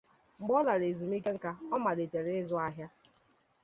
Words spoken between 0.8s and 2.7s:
ezumike nká, ọ malitere izu